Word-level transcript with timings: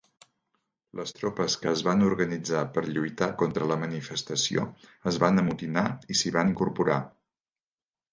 Les 0.99 1.11
tropes 1.17 1.55
que 1.65 1.67
es 1.71 1.83
van 1.87 1.99
organitzar 2.05 2.63
per 2.77 2.83
lluitar 2.95 3.27
contra 3.41 3.67
la 3.73 3.77
manifestació 3.81 4.63
es 5.13 5.19
van 5.25 5.39
amotinar 5.43 5.85
i 6.15 6.19
s'hi 6.23 6.33
van 6.39 6.51
incorporar. 6.53 6.97